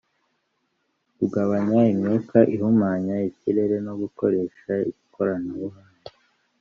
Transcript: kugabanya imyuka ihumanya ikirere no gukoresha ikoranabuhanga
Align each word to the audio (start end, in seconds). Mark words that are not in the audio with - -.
kugabanya 1.17 1.79
imyuka 1.93 2.37
ihumanya 2.55 3.15
ikirere 3.29 3.75
no 3.85 3.93
gukoresha 4.01 4.71
ikoranabuhanga 4.91 6.07